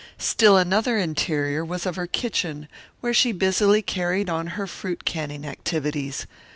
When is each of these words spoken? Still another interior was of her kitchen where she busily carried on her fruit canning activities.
Still 0.17 0.57
another 0.57 0.97
interior 0.97 1.63
was 1.63 1.85
of 1.85 1.95
her 1.95 2.07
kitchen 2.07 2.67
where 3.01 3.13
she 3.13 3.31
busily 3.31 3.83
carried 3.83 4.31
on 4.31 4.47
her 4.57 4.65
fruit 4.65 5.05
canning 5.05 5.45
activities. 5.45 6.25